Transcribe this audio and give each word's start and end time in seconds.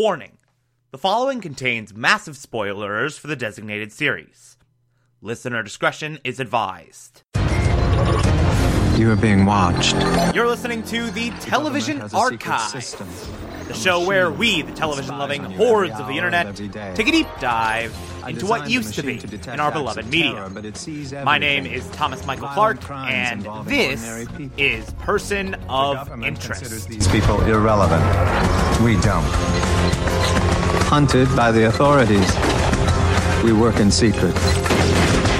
Warning 0.00 0.38
the 0.92 0.96
following 0.96 1.42
contains 1.42 1.92
massive 1.92 2.34
spoilers 2.34 3.18
for 3.18 3.26
the 3.26 3.36
designated 3.36 3.92
series. 3.92 4.56
Listener 5.20 5.62
discretion 5.62 6.18
is 6.24 6.40
advised. 6.40 7.22
You 8.96 9.10
are 9.10 9.18
being 9.20 9.44
watched. 9.44 9.94
You're 10.34 10.46
listening 10.46 10.84
to 10.84 11.10
the 11.10 11.28
Television 11.40 12.00
Archive, 12.14 12.72
the 13.68 13.74
show 13.74 14.06
where 14.06 14.30
we, 14.30 14.62
the 14.62 14.72
television 14.72 15.18
loving 15.18 15.44
hordes 15.44 16.00
of 16.00 16.06
the 16.06 16.14
internet, 16.16 16.56
take 16.96 17.08
a 17.08 17.12
deep 17.12 17.28
dive 17.38 17.94
into 18.28 18.46
what 18.46 18.68
used 18.70 18.94
to 18.94 19.02
be 19.02 19.14
machine 19.14 19.30
detect 19.30 19.54
in 19.54 19.60
our 19.60 19.72
beloved 19.72 20.06
media. 20.06 20.32
terror, 20.32 20.50
but 20.50 20.64
it 20.64 20.76
sees 20.76 21.12
My 21.12 21.38
name 21.38 21.66
is 21.66 21.88
Thomas 21.90 22.24
Michael 22.26 22.48
Violent 22.48 22.80
Clark, 22.80 23.10
and 23.10 23.42
this 23.66 24.26
is 24.56 24.90
Person 24.94 25.54
of 25.68 25.96
government 25.96 26.38
Interest. 26.38 26.88
these 26.88 27.08
people 27.08 27.40
irrelevant. 27.42 28.02
We 28.82 28.94
don't. 29.00 29.24
Hunted 30.88 31.34
by 31.36 31.52
the 31.52 31.66
authorities. 31.66 32.28
We 33.44 33.52
work 33.52 33.80
in 33.80 33.90
secret. 33.90 34.34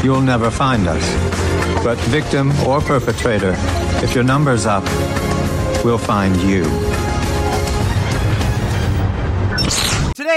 You'll 0.03 0.23
never 0.23 0.51
find 0.51 0.87
us. 0.87 1.85
But 1.85 1.99
victim 2.09 2.51
or 2.67 2.81
perpetrator, 2.81 3.55
if 4.03 4.15
your 4.15 4.25
number's 4.25 4.67
up, 4.67 4.85
we'll 5.85 5.99
find 5.99 6.37
you. 6.43 6.65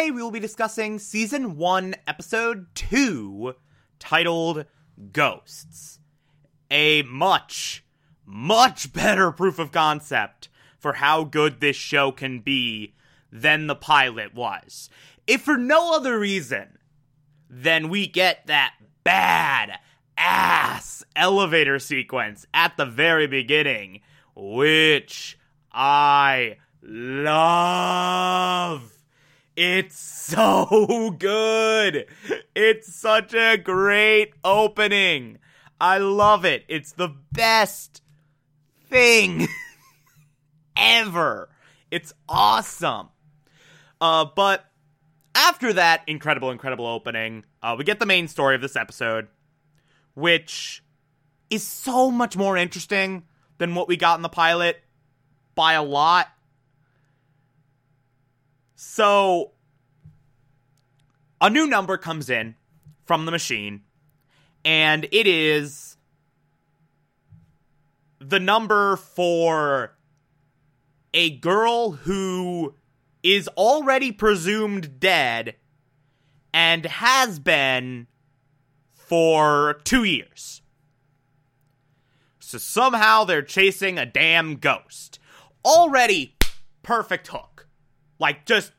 Today 0.03 0.11
we 0.11 0.21
will 0.21 0.31
be 0.31 0.41
discussing 0.41 0.99
Season 0.99 1.55
1, 1.55 1.95
Episode 2.05 2.67
2, 2.75 3.55
titled 3.99 4.65
Ghosts. 5.13 5.99
A 6.69 7.03
much, 7.03 7.85
much 8.25 8.91
better 8.91 9.31
proof 9.31 9.59
of 9.59 9.71
concept 9.71 10.49
for 10.77 10.95
how 10.95 11.23
good 11.23 11.61
this 11.61 11.77
show 11.77 12.11
can 12.11 12.41
be 12.41 12.95
than 13.31 13.67
the 13.67 13.75
pilot 13.75 14.35
was. 14.35 14.89
If 15.25 15.43
for 15.43 15.55
no 15.55 15.95
other 15.95 16.19
reason 16.19 16.79
than 17.49 17.87
we 17.87 18.05
get 18.05 18.45
that 18.47 18.73
bad 19.05 19.79
ass 20.17 21.05
elevator 21.15 21.79
sequence 21.79 22.45
at 22.53 22.75
the 22.75 22.85
very 22.85 23.27
beginning, 23.27 24.01
which 24.35 25.39
I 25.71 26.57
love. 26.81 28.92
It's 29.55 29.99
so 29.99 31.15
good. 31.19 32.07
It's 32.55 32.93
such 32.93 33.33
a 33.33 33.57
great 33.57 34.33
opening. 34.43 35.37
I 35.79 35.97
love 35.97 36.45
it. 36.45 36.63
It's 36.67 36.93
the 36.93 37.09
best 37.31 38.01
thing 38.89 39.47
ever. 40.77 41.49
It's 41.91 42.13
awesome. 42.27 43.09
Uh, 44.01 44.25
but 44.35 44.65
after 45.35 45.73
that 45.73 46.01
incredible, 46.07 46.51
incredible 46.51 46.87
opening, 46.87 47.45
uh, 47.61 47.75
we 47.77 47.83
get 47.83 47.99
the 47.99 48.05
main 48.05 48.27
story 48.27 48.55
of 48.55 48.61
this 48.61 48.75
episode, 48.75 49.27
which 50.15 50.83
is 51.49 51.65
so 51.65 52.09
much 52.09 52.35
more 52.35 52.57
interesting 52.57 53.23
than 53.59 53.75
what 53.75 53.87
we 53.87 53.97
got 53.97 54.17
in 54.17 54.23
the 54.23 54.29
pilot 54.29 54.81
by 55.53 55.73
a 55.73 55.83
lot. 55.83 56.27
So, 58.75 59.51
a 61.39 61.49
new 61.49 61.67
number 61.67 61.97
comes 61.97 62.29
in 62.29 62.55
from 63.05 63.25
the 63.25 63.31
machine, 63.31 63.81
and 64.63 65.05
it 65.11 65.27
is 65.27 65.97
the 68.19 68.39
number 68.39 68.95
for 68.95 69.95
a 71.13 71.29
girl 71.37 71.91
who 71.91 72.73
is 73.21 73.47
already 73.49 74.11
presumed 74.11 74.99
dead 74.99 75.55
and 76.53 76.85
has 76.85 77.39
been 77.39 78.07
for 78.91 79.79
two 79.83 80.03
years. 80.03 80.61
So 82.39 82.57
somehow 82.57 83.23
they're 83.23 83.41
chasing 83.41 83.97
a 83.97 84.05
damn 84.05 84.55
ghost. 84.57 85.19
Already 85.65 86.35
perfect 86.83 87.27
hook. 87.27 87.52
Like 88.23 88.45
just 88.45 88.71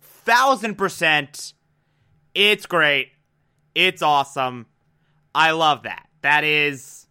thousand 0.00 0.74
percent. 0.74 1.54
It's 2.34 2.66
great. 2.66 3.12
It's 3.72 4.02
awesome. 4.02 4.66
I 5.32 5.52
love 5.52 5.84
that. 5.84 6.08
That 6.22 6.42
is 6.42 7.06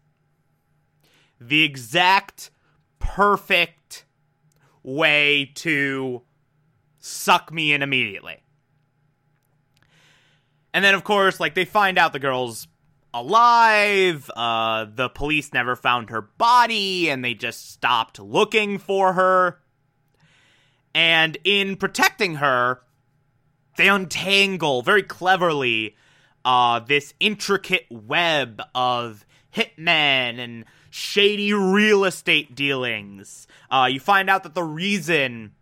the 1.39 1.63
exact 1.63 2.51
perfect 2.99 4.03
way 4.83 5.53
to 5.55 6.21
suck 6.97 7.53
me 7.53 7.71
in 7.71 7.81
immediately. 7.81 8.43
And 10.73 10.83
then, 10.83 10.95
of 10.95 11.05
course, 11.05 11.39
like 11.39 11.55
they 11.55 11.63
find 11.63 11.97
out 11.97 12.11
the 12.11 12.19
girl's 12.19 12.67
alive. 13.13 14.29
Uh, 14.35 14.85
the 14.93 15.07
police 15.07 15.53
never 15.53 15.77
found 15.77 16.09
her 16.09 16.23
body, 16.23 17.09
and 17.09 17.23
they 17.23 17.35
just 17.35 17.71
stopped 17.71 18.19
looking 18.19 18.79
for 18.79 19.13
her. 19.13 19.58
And 20.93 21.37
in 21.43 21.75
protecting 21.75 22.35
her, 22.35 22.81
they 23.77 23.87
untangle 23.87 24.81
very 24.81 25.03
cleverly 25.03 25.95
uh, 26.43 26.79
this 26.79 27.13
intricate 27.19 27.85
web 27.89 28.61
of 28.73 29.25
hitmen 29.55 30.39
and 30.39 30.65
shady 30.89 31.53
real 31.53 32.03
estate 32.05 32.55
dealings. 32.55 33.47
Uh, 33.69 33.87
you 33.91 33.99
find 33.99 34.29
out 34.29 34.43
that 34.43 34.55
the 34.55 34.63
reason 34.63 35.53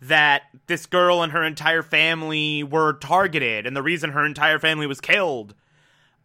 that 0.00 0.42
this 0.66 0.86
girl 0.86 1.22
and 1.22 1.32
her 1.32 1.42
entire 1.42 1.82
family 1.82 2.62
were 2.62 2.92
targeted, 2.94 3.66
and 3.66 3.76
the 3.76 3.82
reason 3.82 4.10
her 4.10 4.24
entire 4.24 4.58
family 4.58 4.86
was 4.86 5.00
killed, 5.00 5.54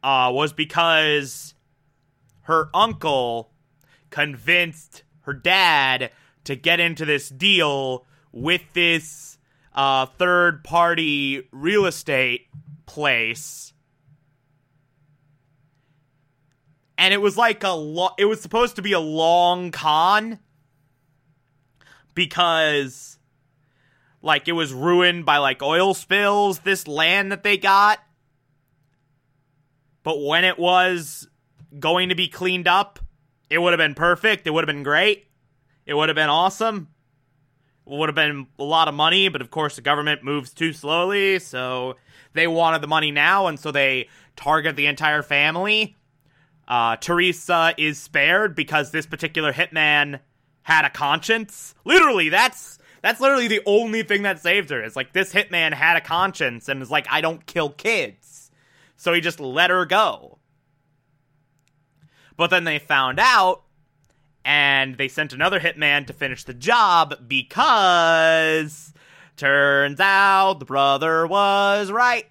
uh, 0.04 0.30
was 0.32 0.54
because 0.54 1.56
her 2.42 2.70
uncle 2.74 3.52
convinced 4.10 5.04
her 5.22 5.34
dad 5.34 6.12
to 6.46 6.56
get 6.56 6.80
into 6.80 7.06
this 7.06 7.30
deal 7.30 8.06
with 8.32 8.62
this 8.74 9.38
uh, 9.74 10.06
third 10.06 10.64
party 10.64 11.48
real 11.52 11.86
estate 11.86 12.48
place. 12.86 13.74
And 16.98 17.14
it 17.14 17.22
was 17.22 17.38
like 17.38 17.64
a 17.64 17.70
lo- 17.70 18.14
it 18.18 18.26
was 18.26 18.42
supposed 18.42 18.76
to 18.76 18.82
be 18.82 18.94
a 18.94 19.00
long 19.00 19.72
con 19.72 20.40
because 22.14 23.18
like 24.22 24.48
it 24.48 24.54
was 24.54 24.74
ruined 24.74 25.26
by 25.26 25.38
like 25.38 25.62
oil 25.62 25.94
spills 25.94 26.60
this 26.60 26.88
land 26.88 27.32
that 27.32 27.44
they 27.44 27.58
got. 27.58 28.00
But 30.04 30.24
when 30.24 30.44
it 30.44 30.60
was 30.60 31.28
going 31.80 32.10
to 32.10 32.16
be 32.16 32.28
cleaned 32.28 32.68
up 32.68 33.00
it 33.54 33.62
would 33.62 33.72
have 33.72 33.78
been 33.78 33.94
perfect. 33.94 34.48
It 34.48 34.50
would 34.50 34.68
have 34.68 34.76
been 34.76 34.84
great 34.84 35.28
it 35.86 35.94
would 35.94 36.10
have 36.10 36.16
been 36.16 36.30
awesome 36.30 36.88
it 37.86 37.92
would 37.92 38.10
have 38.10 38.16
been 38.16 38.48
a 38.60 38.64
lot 38.64 38.88
of 38.88 38.94
money 38.94 39.30
but 39.30 39.42
of 39.42 39.52
course 39.52 39.76
the 39.76 39.82
government 39.82 40.24
moves 40.24 40.54
too 40.54 40.74
slowly 40.74 41.40
so 41.40 41.96
they 42.34 42.48
wanted 42.48 42.82
the 42.82 42.88
money 42.88 43.12
now 43.12 43.48
and 43.48 43.60
so 43.60 43.72
they 43.72 44.08
target 44.36 44.76
the 44.76 44.86
entire 44.86 45.22
family 45.22 45.96
uh, 46.68 46.96
teresa 46.98 47.74
is 47.78 48.00
spared 48.00 48.56
because 48.56 48.92
this 48.92 49.06
particular 49.06 49.52
hitman 49.52 50.20
had 50.64 50.86
a 50.86 50.90
conscience 50.90 51.76
literally 51.84 52.30
that's 52.30 52.80
that's 53.04 53.20
literally 53.20 53.50
the 53.50 53.62
only 53.66 54.02
thing 54.02 54.22
that 54.22 54.40
saved 54.40 54.70
her. 54.70 54.82
It's 54.82 54.96
like 54.96 55.12
this 55.12 55.34
hitman 55.34 55.74
had 55.74 55.98
a 55.98 56.02
conscience 56.02 56.70
and 56.70 56.80
was 56.80 56.90
like, 56.90 57.06
I 57.12 57.20
don't 57.20 57.46
kill 57.46 57.70
kids. 57.70 58.50
So 58.96 59.12
he 59.12 59.20
just 59.20 59.42
let 59.42 59.70
her 59.70 59.86
go. 59.86 60.40
But 62.38 62.50
then 62.50 62.64
they 62.64 62.80
found 62.80 63.20
out 63.20 63.64
and 64.46 64.98
they 64.98 65.08
sent 65.08 65.34
another 65.34 65.60
hitman 65.60 66.08
to 66.08 66.14
finish 66.14 66.44
the 66.44 66.54
job 66.54 67.28
because 67.28 68.94
turns 69.38 70.00
out 70.00 70.60
the 70.60 70.66
brother 70.66 71.26
was 71.28 71.92
right. 71.92 72.26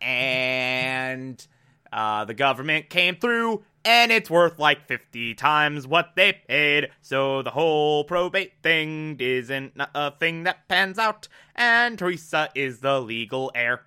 And 0.00 1.46
uh, 1.92 2.24
the 2.24 2.34
government 2.34 2.90
came 2.90 3.16
through 3.16 3.62
and 3.84 4.12
it's 4.12 4.30
worth 4.30 4.58
like 4.58 4.86
50 4.86 5.34
times 5.34 5.86
what 5.86 6.12
they 6.16 6.40
paid. 6.48 6.90
So 7.00 7.42
the 7.42 7.50
whole 7.50 8.04
probate 8.04 8.54
thing 8.62 9.16
isn't 9.18 9.74
a 9.94 10.12
thing 10.12 10.44
that 10.44 10.68
pans 10.68 10.98
out, 10.98 11.28
and 11.54 11.98
Teresa 11.98 12.48
is 12.54 12.80
the 12.80 13.00
legal 13.00 13.50
heir. 13.54 13.82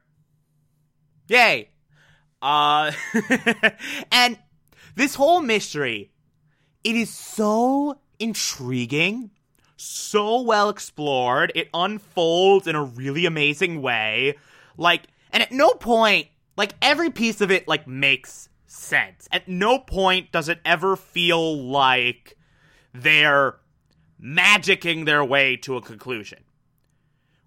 Yay! 1.27 1.69
Uh, 2.41 2.91
and 4.11 4.37
this 4.95 5.15
whole 5.15 5.41
mystery, 5.41 6.11
it 6.85 6.95
is 6.95 7.09
so 7.09 7.97
intriguing, 8.19 9.31
so 9.75 10.41
well 10.41 10.69
explored. 10.69 11.51
It 11.55 11.67
unfolds 11.73 12.67
in 12.67 12.75
a 12.75 12.83
really 12.83 13.25
amazing 13.25 13.81
way. 13.81 14.35
Like, 14.77 15.07
and 15.31 15.41
at 15.41 15.51
no 15.51 15.71
point, 15.71 16.27
like 16.55 16.75
every 16.83 17.09
piece 17.09 17.41
of 17.41 17.49
it, 17.49 17.67
like 17.67 17.87
makes 17.87 18.49
sense. 18.67 19.27
At 19.31 19.47
no 19.47 19.79
point 19.79 20.31
does 20.31 20.47
it 20.47 20.59
ever 20.63 20.95
feel 20.95 21.57
like 21.57 22.37
they're 22.93 23.55
magicking 24.21 25.05
their 25.05 25.25
way 25.25 25.57
to 25.57 25.77
a 25.77 25.81
conclusion. 25.81 26.44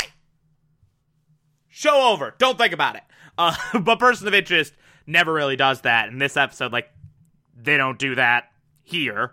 Show 1.69 2.13
over. 2.13 2.35
Don't 2.39 2.59
think 2.59 2.73
about 2.73 2.97
it. 2.97 3.03
Uh, 3.37 3.55
but 3.81 3.99
Person 3.99 4.29
of 4.29 4.35
Interest 4.35 4.75
never 5.07 5.33
really 5.33 5.57
does 5.57 5.83
that. 5.83 6.09
In 6.09 6.19
this 6.19 6.37
episode, 6.37 6.73
like, 6.73 6.91
they 7.57 7.77
don't 7.77 7.99
do 7.99 8.15
that 8.17 8.51
here. 8.83 9.33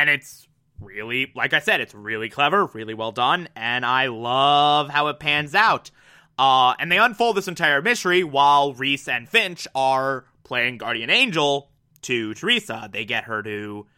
And 0.00 0.08
it's 0.08 0.48
really, 0.80 1.30
like 1.34 1.52
I 1.52 1.58
said, 1.58 1.82
it's 1.82 1.94
really 1.94 2.30
clever, 2.30 2.64
really 2.64 2.94
well 2.94 3.12
done, 3.12 3.50
and 3.54 3.84
I 3.84 4.06
love 4.06 4.88
how 4.88 5.08
it 5.08 5.20
pans 5.20 5.54
out. 5.54 5.90
Uh, 6.38 6.72
and 6.78 6.90
they 6.90 6.96
unfold 6.96 7.36
this 7.36 7.48
entire 7.48 7.82
mystery 7.82 8.24
while 8.24 8.72
Reese 8.72 9.06
and 9.08 9.28
Finch 9.28 9.68
are 9.74 10.24
playing 10.42 10.78
Guardian 10.78 11.10
Angel 11.10 11.70
to 12.00 12.32
Teresa. 12.32 12.88
They 12.90 13.04
get 13.04 13.24
her 13.24 13.42
to 13.42 13.88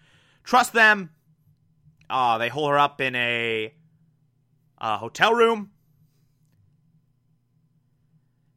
trust 0.43 0.73
them. 0.73 1.11
Uh, 2.11 2.39
they 2.39 2.49
hold 2.49 2.71
her 2.71 2.79
up 2.81 3.01
in 3.01 3.15
a, 3.15 3.73
a 4.79 4.97
hotel 4.97 5.33
room. 5.33 5.71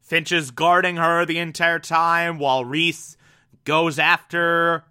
Finch 0.01 0.31
is 0.31 0.50
guarding 0.50 0.95
her 0.95 1.25
the 1.25 1.38
entire 1.38 1.77
time 1.77 2.39
while 2.39 2.65
Reese 2.65 3.18
goes 3.65 4.00
after 4.00 4.86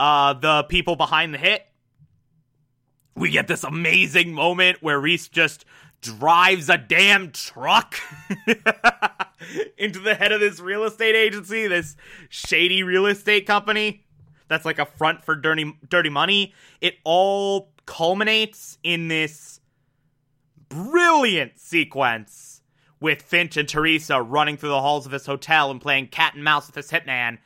uh, 0.00 0.32
the 0.32 0.62
people 0.64 0.96
behind 0.96 1.34
the 1.34 1.38
hit. 1.38 1.66
We 3.14 3.30
get 3.30 3.48
this 3.48 3.64
amazing 3.64 4.32
moment 4.32 4.78
where 4.82 4.98
Reese 4.98 5.28
just 5.28 5.66
drives 6.00 6.70
a 6.70 6.78
damn 6.78 7.32
truck 7.32 7.96
into 9.76 9.98
the 9.98 10.14
head 10.14 10.32
of 10.32 10.40
this 10.40 10.58
real 10.58 10.84
estate 10.84 11.14
agency, 11.14 11.66
this 11.66 11.96
shady 12.30 12.82
real 12.82 13.04
estate 13.04 13.46
company 13.46 14.06
that's 14.48 14.64
like 14.64 14.78
a 14.78 14.86
front 14.86 15.22
for 15.22 15.36
dirty 15.36 15.72
dirty 15.86 16.08
money. 16.08 16.54
It 16.80 16.94
all 17.04 17.72
culminates 17.84 18.78
in 18.82 19.08
this 19.08 19.60
brilliant 20.70 21.58
sequence 21.58 22.62
with 23.00 23.20
Finch 23.20 23.58
and 23.58 23.68
Teresa 23.68 24.22
running 24.22 24.56
through 24.56 24.70
the 24.70 24.80
halls 24.80 25.04
of 25.04 25.12
this 25.12 25.26
hotel 25.26 25.70
and 25.70 25.80
playing 25.80 26.08
cat 26.08 26.34
and 26.34 26.42
mouse 26.42 26.66
with 26.66 26.74
this 26.74 26.90
hitman, 26.90 27.38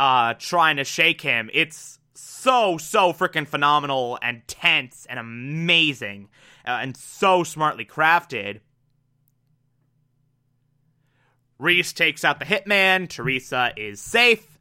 uh, 0.00 0.32
trying 0.38 0.78
to 0.78 0.84
shake 0.84 1.20
him. 1.20 1.50
It's 1.52 1.98
so 2.14 2.78
so 2.78 3.12
freaking 3.12 3.46
phenomenal 3.46 4.18
and 4.22 4.42
tense 4.48 5.06
and 5.08 5.18
amazing 5.18 6.30
uh, 6.66 6.78
and 6.80 6.96
so 6.96 7.44
smartly 7.44 7.84
crafted. 7.84 8.60
Reese 11.58 11.92
takes 11.92 12.24
out 12.24 12.38
the 12.38 12.46
hitman. 12.46 13.10
Teresa 13.10 13.72
is 13.76 14.00
safe. 14.00 14.58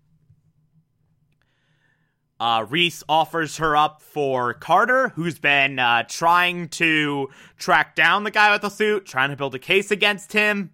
Uh, 2.38 2.66
Reese 2.70 3.04
offers 3.08 3.58
her 3.58 3.78
up 3.78 4.02
for 4.02 4.54
Carter, 4.54 5.10
who's 5.10 5.40
been 5.40 5.80
uh, 5.80 6.04
trying 6.04 6.68
to 6.70 7.30
track 7.58 7.96
down 7.96 8.26
the 8.26 8.32
guy 8.32 8.52
with 8.52 8.62
the 8.62 8.70
suit, 8.70 9.06
trying 9.06 9.30
to 9.30 9.38
build 9.38 9.56
a 9.56 9.60
case 9.60 9.90
against 9.90 10.34
him. 10.34 10.72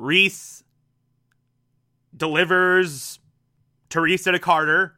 Reese 0.00 0.64
delivers 2.16 3.18
Teresa 3.90 4.32
to 4.32 4.38
Carter. 4.38 4.94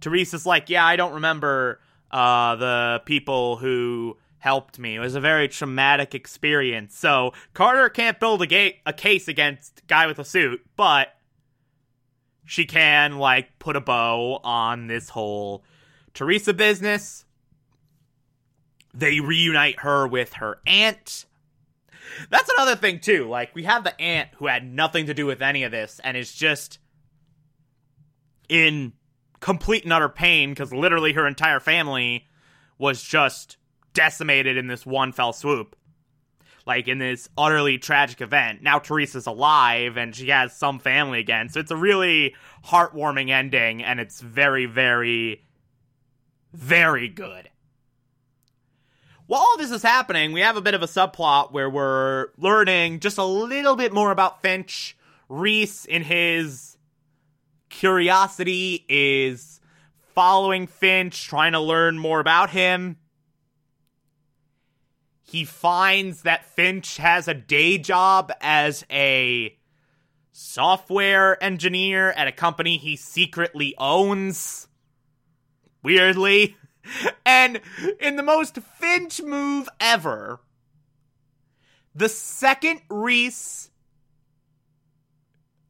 Teresa's 0.00 0.46
like, 0.46 0.70
yeah, 0.70 0.84
I 0.84 0.96
don't 0.96 1.14
remember 1.14 1.80
uh, 2.10 2.56
the 2.56 3.02
people 3.04 3.56
who 3.56 4.16
helped 4.38 4.78
me. 4.78 4.96
It 4.96 5.00
was 5.00 5.14
a 5.14 5.20
very 5.20 5.48
traumatic 5.48 6.14
experience. 6.14 6.96
So 6.96 7.32
Carter 7.52 7.88
can't 7.88 8.18
build 8.18 8.42
a, 8.42 8.46
ga- 8.46 8.80
a 8.86 8.92
case 8.92 9.28
against 9.28 9.86
guy 9.86 10.06
with 10.06 10.18
a 10.18 10.24
suit, 10.24 10.64
but 10.76 11.08
she 12.44 12.64
can 12.64 13.18
like 13.18 13.58
put 13.58 13.76
a 13.76 13.80
bow 13.80 14.40
on 14.44 14.86
this 14.86 15.10
whole 15.10 15.64
Teresa 16.14 16.54
business. 16.54 17.24
They 18.94 19.20
reunite 19.20 19.80
her 19.80 20.06
with 20.06 20.34
her 20.34 20.60
aunt. 20.66 21.26
That's 22.30 22.50
another 22.50 22.76
thing 22.76 23.00
too. 23.00 23.28
Like 23.28 23.54
we 23.54 23.64
have 23.64 23.84
the 23.84 23.98
aunt 24.00 24.30
who 24.36 24.46
had 24.46 24.64
nothing 24.64 25.06
to 25.06 25.14
do 25.14 25.26
with 25.26 25.42
any 25.42 25.64
of 25.64 25.72
this 25.72 26.00
and 26.02 26.16
is 26.16 26.32
just 26.32 26.78
in 28.48 28.92
complete 29.40 29.84
and 29.84 29.92
utter 29.92 30.08
pain 30.08 30.50
because 30.50 30.72
literally 30.72 31.12
her 31.12 31.26
entire 31.26 31.60
family 31.60 32.26
was 32.78 33.02
just 33.02 33.56
decimated 33.94 34.56
in 34.56 34.66
this 34.66 34.84
one 34.84 35.12
fell 35.12 35.32
swoop. 35.32 35.76
Like 36.66 36.88
in 36.88 36.98
this 36.98 37.28
utterly 37.38 37.78
tragic 37.78 38.20
event. 38.20 38.60
Now 38.62 38.80
Teresa's 38.80 39.26
alive 39.26 39.96
and 39.96 40.14
she 40.14 40.28
has 40.30 40.56
some 40.56 40.80
family 40.80 41.20
again. 41.20 41.48
So 41.48 41.60
it's 41.60 41.70
a 41.70 41.76
really 41.76 42.34
heartwarming 42.64 43.30
ending 43.30 43.84
and 43.84 44.00
it's 44.00 44.20
very, 44.20 44.66
very, 44.66 45.44
very 46.52 47.08
good. 47.08 47.48
While 49.26 49.40
all 49.40 49.56
this 49.58 49.72
is 49.72 49.82
happening, 49.82 50.32
we 50.32 50.40
have 50.40 50.56
a 50.56 50.60
bit 50.60 50.74
of 50.74 50.82
a 50.82 50.86
subplot 50.86 51.50
where 51.50 51.68
we're 51.68 52.28
learning 52.38 53.00
just 53.00 53.18
a 53.18 53.24
little 53.24 53.74
bit 53.74 53.92
more 53.92 54.12
about 54.12 54.40
Finch. 54.40 54.96
Reese, 55.28 55.84
in 55.84 56.02
his 56.02 56.76
curiosity, 57.68 58.84
is 58.88 59.60
following 60.14 60.68
Finch, 60.68 61.26
trying 61.26 61.52
to 61.52 61.60
learn 61.60 61.98
more 61.98 62.20
about 62.20 62.50
him. 62.50 62.98
He 65.24 65.44
finds 65.44 66.22
that 66.22 66.44
Finch 66.44 66.98
has 66.98 67.26
a 67.26 67.34
day 67.34 67.78
job 67.78 68.30
as 68.40 68.86
a 68.92 69.58
software 70.30 71.42
engineer 71.42 72.12
at 72.12 72.28
a 72.28 72.32
company 72.32 72.76
he 72.76 72.94
secretly 72.94 73.74
owns. 73.76 74.68
Weirdly. 75.82 76.56
And 77.24 77.60
in 78.00 78.16
the 78.16 78.22
most 78.22 78.58
Finch 78.58 79.22
move 79.22 79.68
ever, 79.80 80.40
the 81.94 82.08
second 82.08 82.82
Reese 82.88 83.70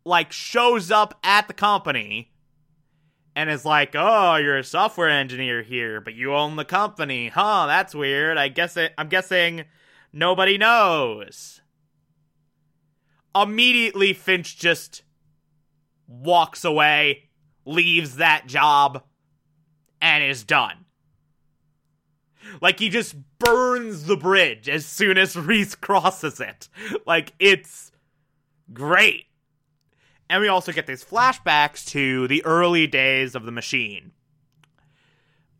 like 0.04 0.32
shows 0.32 0.90
up 0.90 1.18
at 1.24 1.48
the 1.48 1.54
company 1.54 2.32
and 3.34 3.50
is 3.50 3.64
like, 3.64 3.94
"Oh, 3.94 4.36
you're 4.36 4.58
a 4.58 4.64
software 4.64 5.10
engineer 5.10 5.62
here, 5.62 6.00
but 6.00 6.14
you 6.14 6.34
own 6.34 6.56
the 6.56 6.64
company, 6.64 7.28
huh? 7.28 7.66
That's 7.66 7.94
weird. 7.94 8.38
I 8.38 8.48
guess 8.48 8.76
it. 8.76 8.94
I'm 8.96 9.08
guessing 9.08 9.64
nobody 10.12 10.56
knows." 10.56 11.60
Immediately, 13.34 14.14
Finch 14.14 14.56
just 14.58 15.02
walks 16.06 16.64
away, 16.64 17.28
leaves 17.66 18.16
that 18.16 18.46
job, 18.46 19.04
and 20.00 20.24
is 20.24 20.42
done. 20.42 20.85
Like 22.60 22.78
he 22.78 22.88
just 22.88 23.16
burns 23.38 24.04
the 24.04 24.16
bridge 24.16 24.68
as 24.68 24.86
soon 24.86 25.18
as 25.18 25.36
Reese 25.36 25.74
crosses 25.74 26.40
it. 26.40 26.68
Like 27.06 27.32
it's 27.38 27.92
great. 28.72 29.24
And 30.28 30.42
we 30.42 30.48
also 30.48 30.72
get 30.72 30.86
these 30.86 31.04
flashbacks 31.04 31.86
to 31.90 32.26
the 32.28 32.44
early 32.44 32.86
days 32.86 33.34
of 33.34 33.44
the 33.44 33.52
machine. 33.52 34.12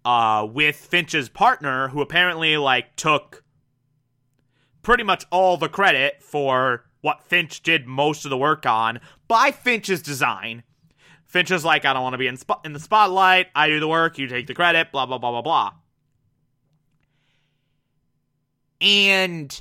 Uh, 0.04 0.46
with 0.48 0.76
Finch's 0.76 1.28
partner, 1.28 1.88
who 1.88 2.00
apparently 2.00 2.56
like 2.56 2.94
took 2.96 3.44
pretty 4.82 5.02
much 5.02 5.24
all 5.30 5.56
the 5.56 5.68
credit 5.68 6.22
for 6.22 6.84
what 7.00 7.22
Finch 7.22 7.62
did 7.62 7.86
most 7.86 8.24
of 8.24 8.30
the 8.30 8.36
work 8.36 8.66
on 8.66 9.00
by 9.26 9.50
Finch's 9.50 10.02
design. 10.02 10.62
Finch 11.24 11.50
is 11.50 11.64
like, 11.64 11.84
I 11.84 11.92
don't 11.92 12.02
want 12.02 12.14
to 12.14 12.18
be 12.18 12.28
in, 12.28 12.36
sp- 12.38 12.62
in 12.64 12.72
the 12.72 12.80
spotlight. 12.80 13.48
I 13.54 13.66
do 13.66 13.80
the 13.80 13.88
work. 13.88 14.16
You 14.16 14.28
take 14.28 14.46
the 14.46 14.54
credit. 14.54 14.92
Blah 14.92 15.06
blah 15.06 15.18
blah 15.18 15.32
blah 15.32 15.42
blah. 15.42 15.72
And 18.80 19.60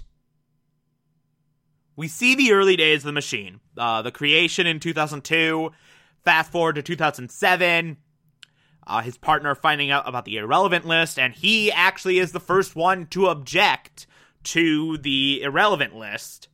we 1.96 2.08
see 2.08 2.36
the 2.36 2.52
early 2.52 2.76
days 2.76 3.00
of 3.00 3.06
the 3.06 3.12
machine. 3.12 3.60
Uh, 3.78 4.02
the 4.02 4.12
creation 4.12 4.68
in 4.68 4.80
2002. 4.80 5.72
Fast 6.24 6.52
forward 6.52 6.76
to 6.76 6.82
2007. 6.82 7.98
Uh, 8.88 9.02
his 9.02 9.18
partner 9.18 9.56
finding 9.56 9.90
out 9.90 10.08
about 10.08 10.26
the 10.26 10.38
irrelevant 10.38 10.86
list, 10.86 11.18
and 11.18 11.34
he 11.34 11.72
actually 11.72 12.20
is 12.20 12.32
the 12.32 12.40
first 12.40 12.76
one 12.76 13.08
to 13.08 13.28
object 13.28 14.06
to 14.44 14.98
the 14.98 15.42
irrelevant 15.42 15.96
list, 15.96 16.50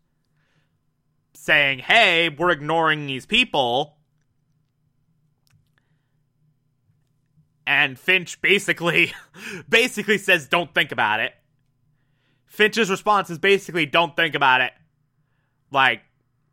saying, 1.33 1.79
"Hey, 1.79 2.29
we're 2.29 2.51
ignoring 2.51 3.05
these 3.05 3.25
people." 3.25 3.97
And 7.67 7.99
Finch 7.99 8.41
basically, 8.41 9.13
basically 9.69 10.17
says, 10.17 10.47
"Don't 10.47 10.73
think 10.73 10.93
about 10.93 11.19
it." 11.19 11.33
Finch's 12.51 12.89
response 12.89 13.29
is 13.29 13.39
basically, 13.39 13.85
"Don't 13.85 14.13
think 14.13 14.35
about 14.35 14.59
it." 14.59 14.73
Like, 15.71 16.03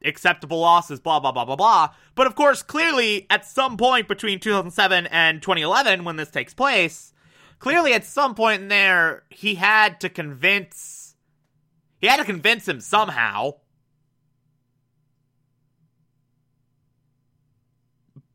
acceptable 0.05 0.61
losses, 0.61 1.01
blah, 1.01 1.19
blah, 1.19 1.33
blah, 1.33 1.45
blah, 1.45 1.57
blah. 1.57 1.89
But 2.15 2.29
of 2.29 2.37
course, 2.37 2.63
clearly, 2.63 3.27
at 3.29 3.45
some 3.45 3.77
point 3.77 4.07
between 4.07 4.39
2007 4.39 5.09
and 5.09 5.43
2011, 5.43 6.05
when 6.05 6.15
this 6.15 6.31
takes 6.31 6.55
place, 6.55 7.13
clearly 7.59 7.93
at 7.95 8.05
some 8.05 8.37
point 8.37 8.63
in 8.63 8.69
there, 8.69 9.25
he 9.29 9.57
had 9.57 9.99
to 10.01 10.09
convince. 10.09 11.17
He 12.01 12.07
had 12.07 12.19
to 12.19 12.25
convince 12.25 12.69
him 12.69 12.81
somehow. 12.81 13.55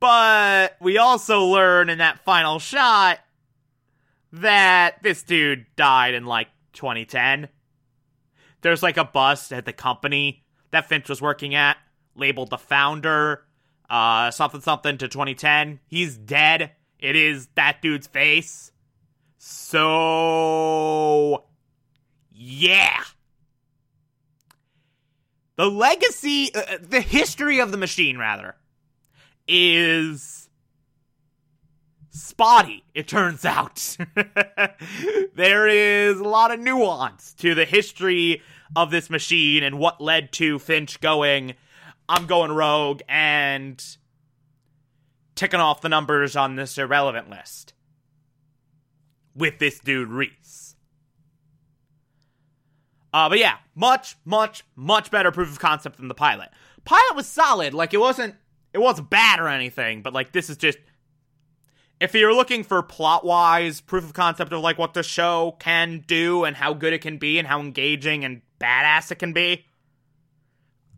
But 0.02 0.76
we 0.82 0.98
also 0.98 1.46
learn 1.46 1.90
in 1.90 2.00
that 2.00 2.26
final 2.26 2.60
shot 2.60 3.20
that 4.34 5.02
this 5.02 5.24
dude 5.24 5.66
died 5.78 6.14
in 6.14 6.26
like 6.26 6.50
2010. 6.74 7.50
There's 8.62 8.84
like 8.84 8.98
a 8.98 9.06
bust 9.06 9.54
at 9.54 9.66
the 9.66 9.74
company 9.74 10.44
that 10.72 10.88
Finch 10.88 11.10
was 11.10 11.22
working 11.22 11.56
at, 11.56 11.78
labeled 12.16 12.50
the 12.50 12.58
founder, 12.58 13.46
uh, 13.90 14.32
something 14.32 14.62
something 14.62 14.98
to 14.98 15.08
2010. 15.08 15.80
He's 15.88 16.18
dead. 16.18 16.72
It 17.00 17.16
is 17.16 17.48
that 17.56 17.82
dude's 17.82 18.08
face. 18.08 18.72
So, 19.38 21.46
yeah. 22.32 23.04
The 25.56 25.70
legacy, 25.70 26.54
uh, 26.56 26.78
the 26.82 27.02
history 27.02 27.60
of 27.60 27.72
the 27.72 27.78
machine, 27.78 28.18
rather, 28.18 28.56
is 29.48 30.43
spotty, 32.14 32.84
it 32.94 33.08
turns 33.08 33.44
out. 33.44 33.98
there 35.36 35.68
is 35.68 36.20
a 36.20 36.24
lot 36.24 36.52
of 36.52 36.60
nuance 36.60 37.34
to 37.34 37.56
the 37.56 37.66
history 37.66 38.42
of 38.76 38.92
this 38.92 39.10
machine 39.10 39.64
and 39.64 39.80
what 39.80 40.00
led 40.00 40.32
to 40.34 40.60
Finch 40.60 41.02
going, 41.02 41.56
I'm 42.08 42.28
going 42.28 42.52
rogue 42.52 43.02
and 43.10 43.84
ticking 45.36 45.60
off 45.60 45.82
the 45.82 45.90
numbers 45.90 46.36
on 46.36 46.56
this 46.56 46.78
irrelevant 46.78 47.30
list 47.30 47.74
with 49.36 49.58
this 49.58 49.80
dude 49.80 50.10
Reese. 50.10 50.76
Uh, 53.12 53.30
but 53.30 53.40
yeah, 53.40 53.58
much, 53.76 54.16
much, 54.26 54.64
much 54.76 55.12
better 55.12 55.32
proof 55.32 55.52
of 55.52 55.60
concept 55.60 55.98
than 55.98 56.08
the 56.08 56.16
pilot. 56.16 56.50
Pilot 56.84 57.16
was 57.16 57.28
solid, 57.28 57.74
like 57.74 57.94
it 57.94 58.00
wasn't, 58.00 58.36
it 58.74 58.80
wasn't 58.80 59.10
bad 59.10 59.40
or 59.40 59.48
anything, 59.48 60.02
but 60.02 60.14
like 60.14 60.32
this 60.32 60.50
is 60.50 60.58
just 60.58 60.78
if 62.04 62.14
you're 62.14 62.36
looking 62.36 62.66
for 62.66 62.84
plot 62.84 63.24
wise 63.24 63.80
proof 63.80 64.04
of 64.04 64.12
concept 64.12 64.52
of 64.52 64.62
like 64.62 64.78
what 64.78 64.94
the 64.94 65.02
show 65.02 65.56
can 65.60 66.04
do 66.06 66.44
and 66.44 66.54
how 66.54 66.74
good 66.74 66.92
it 66.92 67.00
can 67.00 67.18
be 67.18 67.40
and 67.40 67.48
how 67.48 67.62
engaging 67.62 68.26
and 68.26 68.42
badass 68.60 69.10
it 69.10 69.20
can 69.20 69.32
be, 69.32 69.64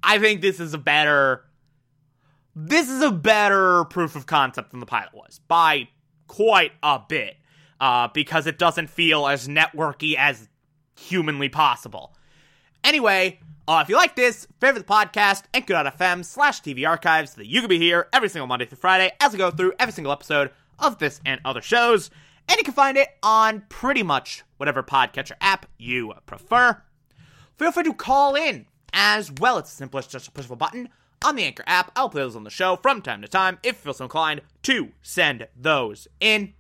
I 0.01 0.17
think 0.17 0.41
this 0.41 0.59
is 0.59 0.73
a 0.73 0.79
better 0.79 1.45
this 2.55 2.89
is 2.89 3.03
a 3.03 3.11
better 3.11 3.85
proof 3.85 4.15
of 4.15 4.25
concept 4.25 4.71
than 4.71 4.79
the 4.79 4.87
pilot 4.87 5.13
was 5.13 5.39
by 5.47 5.89
quite 6.25 6.71
a 6.81 6.99
bit 7.07 7.37
uh, 7.79 8.07
because 8.07 8.47
it 8.47 8.57
doesn't 8.57 8.89
feel 8.89 9.27
as 9.27 9.47
networky 9.47 10.15
as 10.17 10.49
humanly 10.95 11.49
possible. 11.49 12.15
Anyway, 12.83 13.39
uh, 13.67 13.81
if 13.83 13.89
you 13.89 13.95
like 13.95 14.15
this, 14.15 14.47
favorite 14.59 14.87
the 14.87 14.91
podcast, 14.91 15.43
anchor.fm 15.53 16.25
slash 16.25 16.61
TV 16.61 16.87
archives 16.87 17.33
so 17.33 17.41
that 17.41 17.47
you 17.47 17.59
can 17.59 17.69
be 17.69 17.77
here 17.77 18.07
every 18.11 18.29
single 18.29 18.47
Monday 18.47 18.65
through 18.65 18.77
Friday 18.79 19.11
as 19.19 19.33
we 19.33 19.37
go 19.37 19.51
through 19.51 19.73
every 19.77 19.93
single 19.93 20.11
episode 20.11 20.49
of 20.79 20.99
this 20.99 21.21
and 21.25 21.41
other 21.45 21.61
shows. 21.61 22.09
And 22.47 22.57
you 22.57 22.63
can 22.63 22.73
find 22.73 22.97
it 22.97 23.09
on 23.23 23.63
pretty 23.69 24.03
much 24.03 24.43
whatever 24.57 24.83
podcatcher 24.83 25.33
app 25.41 25.65
you 25.77 26.13
prefer. 26.25 26.81
Feel 27.57 27.71
free 27.71 27.83
to 27.83 27.93
call 27.93 28.35
in 28.35 28.67
as 28.93 29.31
well. 29.31 29.57
It's 29.57 29.71
simple 29.71 29.99
as 29.99 30.07
just 30.07 30.27
a 30.27 30.31
push 30.31 30.45
of 30.45 30.51
a 30.51 30.55
button 30.55 30.89
on 31.23 31.35
the 31.35 31.43
Anchor 31.43 31.63
app. 31.65 31.91
I'll 31.95 32.09
play 32.09 32.21
those 32.21 32.35
on 32.35 32.43
the 32.43 32.49
show 32.49 32.75
from 32.75 33.01
time 33.01 33.21
to 33.21 33.27
time 33.27 33.57
if 33.63 33.75
you 33.75 33.81
feel 33.81 33.93
so 33.93 34.05
inclined 34.05 34.41
to 34.63 34.91
send 35.01 35.47
those 35.55 36.07
in. 36.19 36.53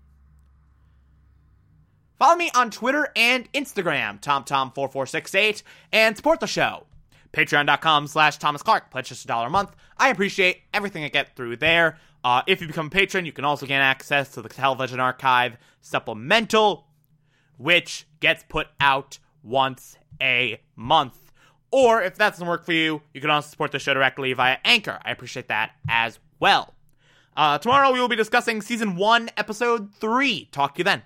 Follow 2.17 2.37
me 2.37 2.49
on 2.55 2.71
Twitter 2.71 3.09
and 3.15 3.51
Instagram, 3.51 4.21
TomTom4468, 4.21 5.63
and 5.91 6.15
support 6.15 6.39
the 6.39 6.47
show. 6.47 6.85
Patreon.com 7.33 8.07
slash 8.07 8.37
Thomas 8.37 8.63
Clark. 8.63 8.89
Pledge 8.89 9.09
just 9.09 9.25
a 9.25 9.27
dollar 9.27 9.47
a 9.47 9.49
month. 9.49 9.75
I 9.97 10.09
appreciate 10.09 10.61
everything 10.73 11.03
I 11.03 11.09
get 11.09 11.35
through 11.35 11.57
there. 11.57 11.97
Uh, 12.25 12.41
if 12.47 12.59
you 12.59 12.65
become 12.65 12.87
a 12.87 12.89
patron, 12.89 13.23
you 13.23 13.31
can 13.31 13.45
also 13.45 13.67
gain 13.67 13.81
access 13.81 14.31
to 14.31 14.41
the 14.41 14.49
Television 14.49 14.99
Archive 14.99 15.57
supplemental, 15.79 16.87
which 17.59 18.07
gets 18.19 18.43
put 18.49 18.65
out 18.79 19.19
once 19.43 19.95
a 20.19 20.59
month. 20.75 21.31
Or 21.69 22.01
if 22.01 22.15
that 22.15 22.31
doesn't 22.31 22.47
work 22.47 22.65
for 22.65 22.73
you, 22.73 23.03
you 23.13 23.21
can 23.21 23.29
also 23.29 23.49
support 23.49 23.71
the 23.71 23.77
show 23.77 23.93
directly 23.93 24.33
via 24.33 24.57
Anchor. 24.65 24.99
I 25.05 25.11
appreciate 25.11 25.49
that 25.49 25.73
as 25.87 26.17
well. 26.39 26.73
Uh, 27.37 27.59
tomorrow 27.59 27.91
we 27.91 27.99
will 27.99 28.07
be 28.07 28.15
discussing 28.15 28.59
season 28.59 28.95
one, 28.95 29.29
episode 29.37 29.93
three. 29.93 30.49
Talk 30.51 30.73
to 30.73 30.79
you 30.79 30.83
then. 30.83 31.03